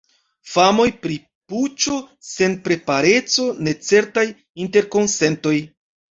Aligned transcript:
Famoj 0.51 0.85
pri 1.03 1.17
puĉo, 1.51 1.97
senprepareco, 2.29 3.47
necertaj 3.69 4.27
interkonsentoj. 4.67 5.55